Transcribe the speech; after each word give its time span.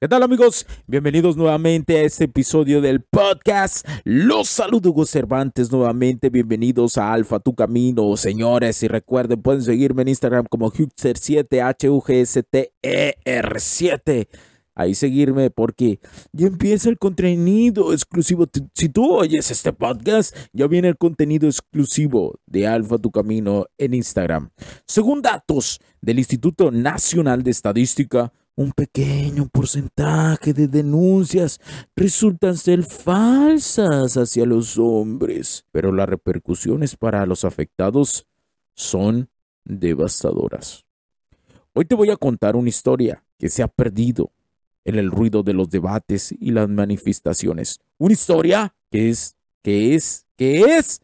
¿Qué 0.00 0.06
tal 0.06 0.22
amigos? 0.22 0.64
Bienvenidos 0.86 1.36
nuevamente 1.36 1.98
a 1.98 2.02
este 2.02 2.26
episodio 2.26 2.80
del 2.80 3.02
podcast. 3.02 3.84
Los 4.04 4.46
saludo 4.46 4.90
Hugo 4.90 5.04
Cervantes 5.04 5.72
nuevamente. 5.72 6.30
Bienvenidos 6.30 6.96
a 6.98 7.12
Alfa 7.12 7.40
Tu 7.40 7.52
Camino, 7.56 8.16
señores. 8.16 8.80
Y 8.84 8.86
recuerden, 8.86 9.42
pueden 9.42 9.60
seguirme 9.60 10.02
en 10.02 10.08
Instagram 10.08 10.46
como 10.48 10.70
Hugster7, 10.70 11.64
H-U-G-S-T-E-R-7. 11.64 14.28
Ahí 14.76 14.94
seguirme 14.94 15.50
porque 15.50 15.98
ya 16.30 16.46
empieza 16.46 16.90
el 16.90 16.98
contenido 16.98 17.92
exclusivo. 17.92 18.46
Si 18.74 18.88
tú 18.90 19.14
oyes 19.14 19.50
este 19.50 19.72
podcast, 19.72 20.36
ya 20.52 20.68
viene 20.68 20.86
el 20.86 20.96
contenido 20.96 21.48
exclusivo 21.48 22.38
de 22.46 22.68
Alfa 22.68 22.98
Tu 22.98 23.10
Camino 23.10 23.66
en 23.76 23.94
Instagram. 23.94 24.50
Según 24.86 25.22
datos 25.22 25.80
del 26.00 26.20
Instituto 26.20 26.70
Nacional 26.70 27.42
de 27.42 27.50
Estadística, 27.50 28.32
un 28.58 28.72
pequeño 28.72 29.48
porcentaje 29.48 30.52
de 30.52 30.66
denuncias 30.66 31.60
resultan 31.94 32.56
ser 32.56 32.82
falsas 32.82 34.16
hacia 34.16 34.44
los 34.46 34.76
hombres, 34.78 35.64
pero 35.70 35.92
las 35.92 36.08
repercusiones 36.08 36.96
para 36.96 37.24
los 37.24 37.44
afectados 37.44 38.26
son 38.74 39.28
devastadoras. 39.64 40.84
Hoy 41.72 41.84
te 41.84 41.94
voy 41.94 42.10
a 42.10 42.16
contar 42.16 42.56
una 42.56 42.68
historia 42.68 43.22
que 43.38 43.48
se 43.48 43.62
ha 43.62 43.68
perdido 43.68 44.32
en 44.84 44.96
el 44.96 45.12
ruido 45.12 45.44
de 45.44 45.52
los 45.52 45.70
debates 45.70 46.34
y 46.36 46.50
las 46.50 46.68
manifestaciones. 46.68 47.78
Una 47.96 48.14
historia 48.14 48.74
que 48.90 49.08
es, 49.08 49.36
que 49.62 49.94
es, 49.94 50.26
que 50.34 50.78
es 50.78 51.00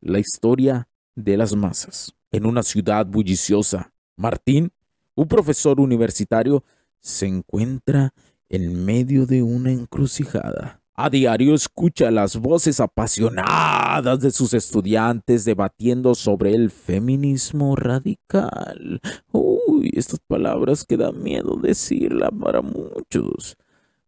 la 0.00 0.18
historia 0.18 0.88
de 1.14 1.36
las 1.36 1.54
masas. 1.54 2.16
En 2.32 2.46
una 2.46 2.64
ciudad 2.64 3.06
bulliciosa, 3.06 3.92
Martín, 4.16 4.72
un 5.14 5.28
profesor 5.28 5.80
universitario, 5.80 6.64
se 7.06 7.26
encuentra 7.26 8.12
en 8.48 8.84
medio 8.84 9.26
de 9.26 9.40
una 9.40 9.70
encrucijada. 9.70 10.82
A 10.92 11.08
diario 11.08 11.54
escucha 11.54 12.10
las 12.10 12.36
voces 12.36 12.80
apasionadas 12.80 14.18
de 14.18 14.32
sus 14.32 14.52
estudiantes 14.54 15.44
debatiendo 15.44 16.16
sobre 16.16 16.54
el 16.54 16.68
feminismo 16.68 17.76
radical. 17.76 19.00
Uy, 19.30 19.92
estas 19.94 20.18
palabras 20.26 20.84
que 20.84 20.96
da 20.96 21.12
miedo 21.12 21.56
decirla 21.62 22.30
para 22.30 22.60
muchos. 22.60 23.56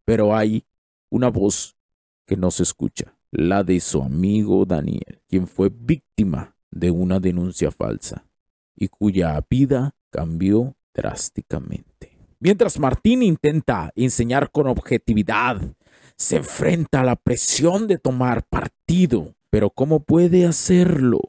Pero 0.04 0.34
hay 0.34 0.64
una 1.08 1.28
voz 1.28 1.76
que 2.26 2.36
no 2.36 2.50
se 2.50 2.64
escucha, 2.64 3.16
la 3.30 3.62
de 3.62 3.78
su 3.78 4.02
amigo 4.02 4.64
Daniel, 4.64 5.22
quien 5.28 5.46
fue 5.46 5.70
víctima 5.72 6.56
de 6.72 6.90
una 6.90 7.20
denuncia 7.20 7.70
falsa 7.70 8.24
y 8.74 8.88
cuya 8.88 9.40
vida 9.48 9.94
cambió 10.10 10.74
drásticamente. 10.92 12.17
Mientras 12.40 12.78
Martín 12.78 13.22
intenta 13.22 13.92
enseñar 13.96 14.50
con 14.52 14.68
objetividad, 14.68 15.60
se 16.16 16.36
enfrenta 16.36 17.00
a 17.00 17.04
la 17.04 17.16
presión 17.16 17.88
de 17.88 17.98
tomar 17.98 18.44
partido. 18.44 19.34
Pero 19.50 19.70
¿cómo 19.70 20.00
puede 20.00 20.46
hacerlo 20.46 21.20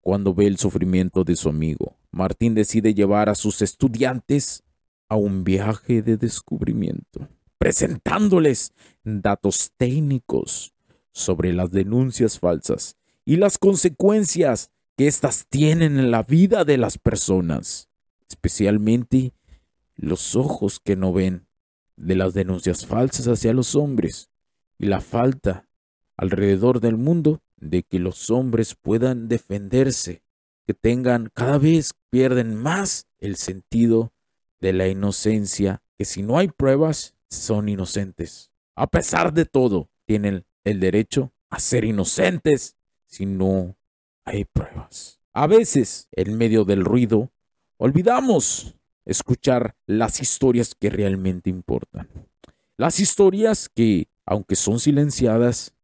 cuando 0.00 0.34
ve 0.34 0.46
el 0.46 0.56
sufrimiento 0.56 1.24
de 1.24 1.36
su 1.36 1.50
amigo? 1.50 1.96
Martín 2.10 2.54
decide 2.54 2.94
llevar 2.94 3.28
a 3.28 3.34
sus 3.34 3.60
estudiantes 3.60 4.62
a 5.08 5.16
un 5.16 5.44
viaje 5.44 6.00
de 6.00 6.16
descubrimiento, 6.16 7.28
presentándoles 7.58 8.72
datos 9.04 9.72
técnicos 9.76 10.72
sobre 11.12 11.52
las 11.52 11.70
denuncias 11.70 12.38
falsas 12.38 12.96
y 13.24 13.36
las 13.36 13.58
consecuencias 13.58 14.70
que 14.96 15.06
éstas 15.06 15.46
tienen 15.50 15.98
en 15.98 16.10
la 16.10 16.22
vida 16.22 16.64
de 16.64 16.78
las 16.78 16.96
personas, 16.96 17.88
especialmente 18.28 19.32
los 19.96 20.36
ojos 20.36 20.80
que 20.80 20.96
no 20.96 21.12
ven 21.12 21.46
de 21.96 22.14
las 22.14 22.34
denuncias 22.34 22.86
falsas 22.86 23.26
hacia 23.26 23.52
los 23.52 23.74
hombres 23.74 24.30
y 24.78 24.86
la 24.86 25.00
falta 25.00 25.68
alrededor 26.16 26.80
del 26.80 26.96
mundo 26.96 27.42
de 27.56 27.82
que 27.82 27.98
los 27.98 28.30
hombres 28.30 28.74
puedan 28.74 29.28
defenderse, 29.28 30.22
que 30.66 30.74
tengan 30.74 31.30
cada 31.32 31.58
vez 31.58 31.94
pierden 32.10 32.54
más 32.54 33.06
el 33.18 33.36
sentido 33.36 34.12
de 34.60 34.72
la 34.72 34.88
inocencia, 34.88 35.82
que 35.96 36.04
si 36.04 36.22
no 36.22 36.38
hay 36.38 36.48
pruebas 36.48 37.14
son 37.28 37.68
inocentes. 37.68 38.52
A 38.74 38.86
pesar 38.86 39.32
de 39.32 39.46
todo, 39.46 39.88
tienen 40.04 40.44
el 40.64 40.80
derecho 40.80 41.32
a 41.48 41.58
ser 41.58 41.84
inocentes 41.84 42.76
si 43.06 43.24
no 43.26 43.76
hay 44.24 44.44
pruebas. 44.44 45.20
A 45.32 45.46
veces, 45.46 46.08
en 46.12 46.36
medio 46.36 46.64
del 46.64 46.84
ruido, 46.84 47.30
olvidamos 47.78 48.76
escuchar 49.06 49.76
las 49.86 50.20
historias 50.20 50.74
que 50.74 50.90
realmente 50.90 51.48
importan. 51.48 52.08
Las 52.76 53.00
historias 53.00 53.70
que, 53.70 54.08
aunque 54.26 54.56
son 54.56 54.80
silenciadas, 54.80 55.74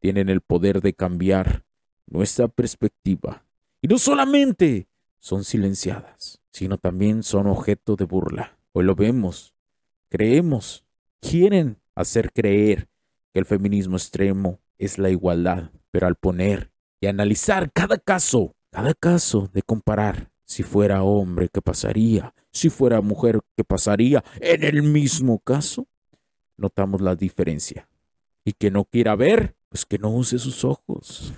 tienen 0.00 0.28
el 0.28 0.40
poder 0.40 0.80
de 0.80 0.94
cambiar 0.94 1.64
nuestra 2.06 2.48
perspectiva. 2.48 3.44
Y 3.82 3.88
no 3.88 3.98
solamente 3.98 4.88
son 5.20 5.44
silenciadas, 5.44 6.40
sino 6.50 6.78
también 6.78 7.22
son 7.22 7.46
objeto 7.46 7.96
de 7.96 8.04
burla. 8.04 8.58
Hoy 8.72 8.84
lo 8.84 8.94
vemos, 8.94 9.54
creemos, 10.08 10.84
quieren 11.20 11.78
hacer 11.94 12.32
creer 12.32 12.88
que 13.32 13.38
el 13.38 13.44
feminismo 13.44 13.96
extremo 13.96 14.58
es 14.78 14.98
la 14.98 15.10
igualdad, 15.10 15.70
pero 15.90 16.06
al 16.06 16.16
poner 16.16 16.72
y 17.00 17.06
analizar 17.06 17.70
cada 17.72 17.98
caso, 17.98 18.56
cada 18.70 18.94
caso 18.94 19.50
de 19.52 19.62
comparar 19.62 20.29
si 20.50 20.64
fuera 20.64 21.04
hombre, 21.04 21.48
¿qué 21.48 21.62
pasaría? 21.62 22.34
Si 22.50 22.70
fuera 22.70 23.00
mujer, 23.00 23.38
¿qué 23.56 23.62
pasaría? 23.62 24.24
En 24.40 24.64
el 24.64 24.82
mismo 24.82 25.38
caso, 25.38 25.86
notamos 26.56 27.00
la 27.00 27.14
diferencia. 27.14 27.88
Y 28.44 28.54
que 28.54 28.72
no 28.72 28.84
quiera 28.84 29.14
ver, 29.14 29.54
pues 29.68 29.86
que 29.86 29.98
no 29.98 30.10
use 30.10 30.40
sus 30.40 30.64
ojos. 30.64 31.32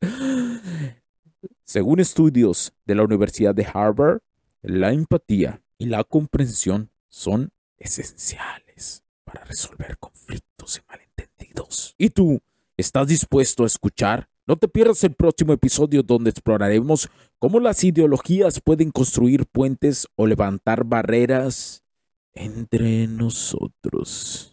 Según 1.64 1.98
estudios 1.98 2.72
de 2.84 2.94
la 2.94 3.02
Universidad 3.02 3.52
de 3.52 3.66
Harvard, 3.66 4.20
la 4.62 4.92
empatía 4.92 5.60
y 5.76 5.86
la 5.86 6.04
comprensión 6.04 6.92
son 7.08 7.50
esenciales 7.78 9.02
para 9.24 9.42
resolver 9.42 9.98
conflictos 9.98 10.78
y 10.78 10.88
malentendidos. 10.88 11.96
¿Y 11.98 12.10
tú 12.10 12.40
estás 12.76 13.08
dispuesto 13.08 13.64
a 13.64 13.66
escuchar 13.66 14.28
no 14.46 14.56
te 14.56 14.68
pierdas 14.68 15.02
el 15.02 15.12
próximo 15.12 15.52
episodio 15.52 16.04
donde 16.04 16.30
exploraremos 16.30 17.10
cómo 17.38 17.60
las 17.60 17.84
ideologías 17.84 18.60
pueden 18.60 18.90
construir 18.90 19.46
puentes 19.46 20.06
o 20.16 20.26
levantar 20.26 20.84
barreras 20.84 21.82
entre 22.34 23.06
nosotros. 23.06 24.52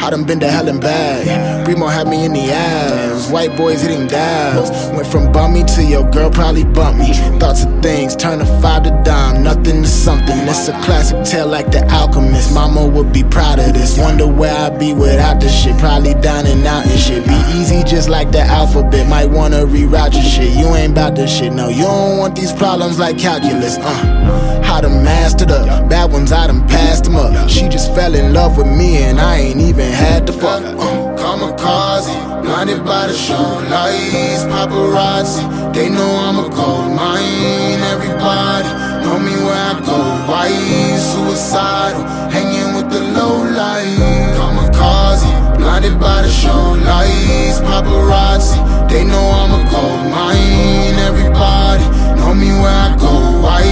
I 0.00 0.10
done 0.10 0.24
been 0.24 0.40
to 0.40 0.48
hell 0.48 0.68
and 0.68 0.80
back. 0.80 1.26
Bremo 1.66 1.90
had 1.90 2.08
me 2.08 2.24
in 2.24 2.32
the 2.32 2.50
ass. 2.50 3.30
White 3.30 3.56
boys 3.56 3.82
hitting 3.82 4.06
dabs. 4.06 4.70
Went 4.96 5.06
from 5.06 5.30
bummy 5.32 5.64
to 5.64 5.84
your 5.84 6.08
girl 6.10 6.30
probably 6.30 6.64
bumped 6.64 7.00
me. 7.00 7.12
Thoughts 7.38 7.64
of 7.64 7.82
things 7.82 8.14
turn 8.16 8.40
a 8.40 8.46
five 8.62 8.84
to 8.84 9.02
dime. 9.04 9.42
Nothing 9.42 9.82
to 9.82 9.88
something. 9.88 10.38
It's 10.48 10.68
a 10.68 10.72
classic 10.82 11.24
tale 11.24 11.48
like 11.48 11.70
the 11.70 11.84
alchemist. 11.90 12.54
Mama 12.54 12.86
would 12.86 13.12
be 13.12 13.24
proud 13.24 13.58
of 13.58 13.74
this. 13.74 13.98
Wonder 13.98 14.26
where 14.26 14.54
I'd 14.54 14.78
be 14.78 14.94
without 14.94 15.40
this 15.40 15.52
shit. 15.62 15.76
Probably 15.78 16.14
dining 16.14 16.66
out 16.66 16.86
and 16.86 16.98
shit. 16.98 17.26
Be 17.26 17.34
easy 17.54 17.82
just 17.84 18.08
like 18.08 18.30
the 18.30 18.40
alphabet. 18.40 19.08
Might 19.08 19.28
wanna 19.30 19.66
reroute 19.66 20.14
your 20.14 20.22
shit. 20.22 20.56
You 20.56 20.74
ain't 20.76 20.92
about 20.92 21.16
this 21.16 21.36
shit. 21.36 21.52
No, 21.52 21.68
you 21.68 21.82
don't 21.82 22.18
want 22.18 22.36
these 22.36 22.52
problems 22.52 22.98
like 22.98 23.18
calculus. 23.18 23.76
Uh, 23.78 24.62
how 24.62 24.80
to 24.80 24.88
master 24.88 25.44
the 25.44 25.86
bad 25.90 26.12
ones. 26.12 26.32
I 26.32 26.46
done 26.46 26.66
passed 26.68 27.04
them 27.04 27.16
up. 27.16 27.48
She 27.48 27.68
just 27.68 27.94
fell 27.94 28.14
in 28.14 28.32
love 28.32 28.56
with 28.56 28.66
me 28.66 28.98
and 28.98 29.20
I 29.20 29.36
ain't 29.38 29.60
even 29.60 29.87
had 29.90 30.26
to 30.26 30.32
fuck. 30.32 30.62
Uh, 30.64 31.16
kamikaze, 31.16 32.14
blinded 32.42 32.84
by 32.84 33.06
the 33.06 33.14
show 33.14 33.48
lights, 33.70 34.44
paparazzi. 34.44 35.42
They 35.74 35.88
know 35.88 36.10
I'm 36.26 36.38
a 36.38 36.48
gold 36.48 36.92
mine. 36.96 37.80
Everybody 37.94 38.68
know 39.04 39.18
me 39.18 39.34
where 39.44 39.54
I 39.54 39.74
go. 39.84 39.98
Why 40.30 40.50
suicidal? 40.98 42.02
Hanging 42.30 42.74
with 42.76 42.90
the 42.90 43.00
low 43.00 43.42
light. 43.60 44.34
Kamikaze, 44.36 45.30
blinded 45.58 45.98
by 46.00 46.22
the 46.22 46.30
show 46.30 46.76
lights, 46.84 47.60
paparazzi. 47.60 48.58
They 48.88 49.04
know 49.04 49.26
I'm 49.40 49.52
a 49.52 49.62
gold 49.70 50.10
mine. 50.10 50.96
Everybody 51.08 51.84
know 52.18 52.34
me 52.34 52.50
where 52.60 52.78
I 52.86 52.96
go. 52.98 53.12
Why 53.42 53.62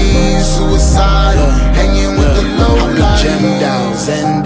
suicidal? 0.43 1.51
Hanging 1.75 2.17
with 2.19 2.33
the 2.37 2.45
low 2.61 2.77
light. 3.01 3.23
Gemmed 3.23 3.63
out, 3.63 3.95
zenned 3.97 4.46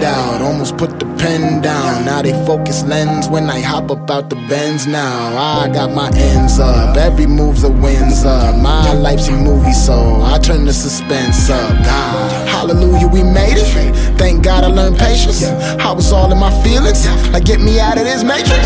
put 0.77 0.99
the 0.99 1.05
pen 1.17 1.61
down. 1.61 2.05
Now 2.05 2.21
they 2.21 2.33
focus 2.45 2.83
lens 2.83 3.27
when 3.29 3.49
I 3.49 3.59
hop 3.61 3.91
up 3.91 4.09
out 4.09 4.29
the 4.29 4.35
bends 4.49 4.87
now. 4.87 5.37
I 5.37 5.69
got 5.69 5.91
my 5.91 6.09
ends 6.15 6.59
up, 6.59 6.97
every 6.97 7.27
move's 7.27 7.63
a 7.63 7.69
wins 7.69 8.25
up. 8.25 8.55
My 8.61 8.93
life's 8.93 9.27
a 9.27 9.33
movie, 9.33 9.73
so 9.73 10.21
I 10.21 10.37
turn 10.39 10.65
the 10.65 10.73
suspense 10.73 11.49
up. 11.49 11.71
God, 11.83 12.47
hallelujah, 12.47 13.07
we 13.07 13.23
made 13.23 13.57
it. 13.57 13.71
Thank 14.17 14.43
God 14.43 14.63
I 14.63 14.67
learned 14.67 14.97
patience. 14.97 15.43
I 15.43 15.91
was 15.91 16.11
all 16.11 16.31
in 16.31 16.37
my 16.37 16.51
feelings, 16.63 17.07
like 17.31 17.45
get 17.45 17.59
me 17.59 17.79
out 17.79 17.97
of 17.97 18.03
this 18.03 18.23
matrix. 18.23 18.65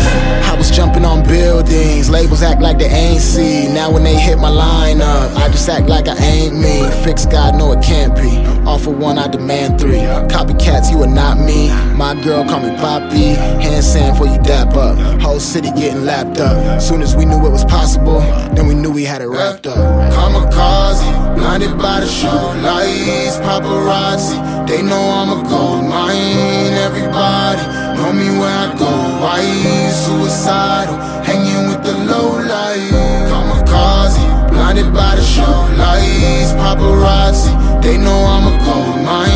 I 0.50 0.54
was 0.56 0.70
jumping 0.70 1.04
on 1.04 1.26
buildings, 1.26 2.10
labels 2.10 2.42
act 2.42 2.60
like 2.60 2.78
they 2.78 2.88
ain't 2.88 3.22
see. 3.22 3.68
Now 3.72 3.90
when 3.90 4.04
they 4.04 4.18
hit 4.18 4.38
my 4.38 4.50
line 4.50 5.00
up, 5.00 5.36
I 5.36 5.48
just 5.48 5.68
act 5.68 5.88
like 5.88 6.08
I 6.08 6.16
ain't 6.16 6.56
me. 6.56 6.88
Fix 7.04 7.26
God, 7.26 7.54
no 7.56 7.72
it 7.72 7.82
can't 7.82 8.14
be. 8.14 8.25
Offer 8.76 8.90
one, 8.90 9.18
I 9.18 9.26
demand 9.26 9.80
three. 9.80 10.04
Copycats, 10.28 10.90
you 10.90 11.02
are 11.02 11.06
not 11.06 11.38
me. 11.38 11.70
My 11.96 12.12
girl 12.22 12.44
call 12.44 12.60
me 12.60 12.76
Poppy. 12.76 13.32
Hand 13.64 13.82
sand 13.82 14.18
for 14.18 14.26
you 14.26 14.36
dap 14.42 14.76
up. 14.76 14.98
Whole 15.22 15.40
city 15.40 15.70
getting 15.70 16.04
lapped 16.04 16.38
up. 16.40 16.82
Soon 16.82 17.00
as 17.00 17.16
we 17.16 17.24
knew 17.24 17.38
it 17.46 17.48
was 17.48 17.64
possible, 17.64 18.20
then 18.52 18.66
we 18.66 18.74
knew 18.74 18.90
we 18.92 19.04
had 19.04 19.22
it 19.22 19.28
wrapped 19.28 19.66
up. 19.66 19.78
Kamikaze, 20.12 21.08
blinded 21.36 21.78
by 21.78 22.00
the 22.00 22.06
show 22.06 22.36
lights, 22.60 23.38
paparazzi. 23.38 24.36
They 24.68 24.82
know 24.82 25.00
I'm 25.00 25.30
a 25.30 25.48
gold 25.48 25.88
mine. 25.88 26.74
Everybody 26.76 27.62
know 27.96 28.12
me 28.12 28.28
where 28.38 28.58
I 28.64 28.76
go. 28.78 28.92
Why 29.24 29.40
suicidal? 30.04 30.96
Hanging 31.24 31.70
with 31.70 31.82
the 31.82 31.94
low 32.12 32.28
light. 32.44 32.92
Kamikaze, 33.32 34.50
blinded 34.50 34.92
by 34.92 35.16
the 35.16 35.24
show 35.24 35.56
lights, 35.80 36.52
paparazzi. 36.60 37.56
They 37.82 37.96
know 37.98 38.18
I'm 38.26 38.52
a 38.52 38.55
blow 38.66 38.96
my 39.04 39.35